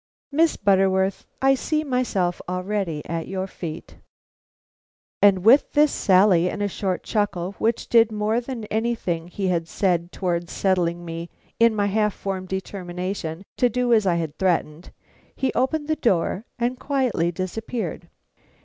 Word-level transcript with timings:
"Miss 0.31 0.57
Butterworth, 0.57 1.27
I 1.43 1.53
see 1.53 1.83
myself 1.83 2.41
already 2.49 3.05
at 3.05 3.27
your 3.27 3.45
feet." 3.45 3.97
And 5.21 5.45
with 5.45 5.73
this 5.73 5.91
sally 5.91 6.49
and 6.49 6.63
a 6.63 6.67
short 6.67 7.03
chuckle 7.03 7.51
which 7.59 7.87
did 7.87 8.11
more 8.11 8.41
than 8.41 8.63
anything 8.71 9.27
he 9.27 9.49
had 9.49 9.67
said 9.67 10.11
towards 10.11 10.51
settling 10.51 11.05
me 11.05 11.29
in 11.59 11.75
my 11.75 11.85
half 11.85 12.15
formed 12.15 12.47
determination 12.47 13.43
to 13.57 13.69
do 13.69 13.93
as 13.93 14.07
I 14.07 14.15
had 14.15 14.39
threatened, 14.39 14.91
he 15.35 15.53
opened 15.53 15.87
the 15.87 15.95
door 15.95 16.45
and 16.57 16.79
quietly 16.79 17.31
disappeared. 17.31 18.07